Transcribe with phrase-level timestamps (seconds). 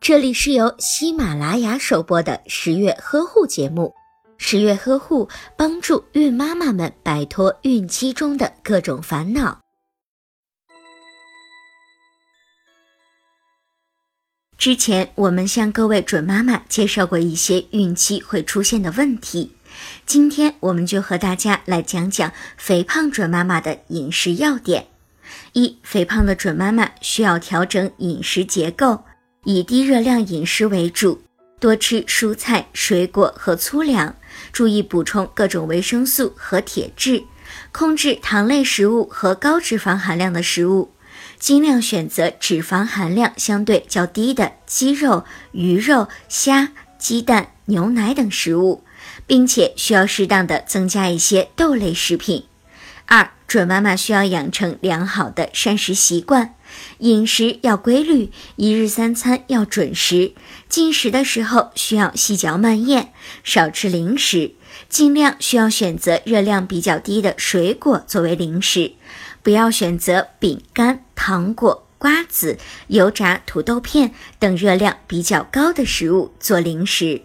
[0.00, 3.94] 这里是由喜马拉雅首播的十月呵护节目。
[4.36, 9.60] 十月呵护帮助孕妈妈们摆脱孕期中的各种烦恼。
[14.58, 19.56] 之前我们向各位准妈妈介绍过一些孕期会出现的问题，
[20.04, 24.88] 今天我们就和大家来讲讲肥胖准妈妈的饮食要点。
[25.54, 29.04] 一、肥胖的准妈妈需要调整饮食结构，
[29.44, 31.22] 以低热量饮食为主，
[31.60, 34.16] 多吃蔬菜、水果和粗粮，
[34.52, 37.22] 注意补充各种维生素和铁质，
[37.70, 40.92] 控制糖类食物和高脂肪含量的食物，
[41.38, 48.82] 尽量选择脂肪含量相对较低的鸡肉、鱼肉、虾、鸡蛋、牛奶等食物，
[49.26, 52.44] 并且需要适当的增加一些豆类食品。
[53.06, 56.54] 二、准妈妈需要养成良好的膳食习惯，
[56.98, 60.32] 饮食要规律，一日三餐要准时。
[60.68, 63.08] 进食的时候需要细嚼慢咽，
[63.42, 64.52] 少吃零食，
[64.88, 68.92] 尽量需要选择热量比较低的水果作为零食，
[69.42, 77.22] 不要选择饼干、糖果、瓜子、油炸土豆片等热量比较高的食物做零食。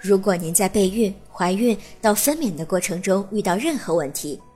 [0.00, 4.38] 如果您在备孕、怀孕到分娩的过程中遇到任何问题，